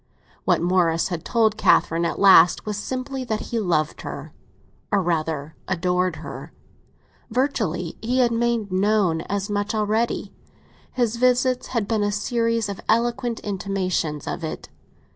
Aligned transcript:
What 0.45 0.63
Morris 0.63 1.09
had 1.09 1.23
told 1.23 1.57
Catherine 1.57 2.05
at 2.05 2.17
last 2.17 2.65
was 2.65 2.75
simply 2.75 3.23
that 3.25 3.39
he 3.51 3.59
loved 3.59 4.01
her, 4.01 4.33
or 4.91 4.99
rather 4.99 5.55
adored 5.67 6.15
her. 6.15 6.51
Virtually, 7.29 7.99
he 8.01 8.17
had 8.17 8.31
made 8.31 8.71
known 8.71 9.21
as 9.29 9.47
much 9.47 9.75
already—his 9.75 11.17
visits 11.17 11.67
had 11.67 11.87
been 11.87 12.01
a 12.01 12.11
series 12.11 12.67
of 12.67 12.81
eloquent 12.89 13.41
intimations 13.41 14.25
of 14.25 14.43
it. 14.43 14.69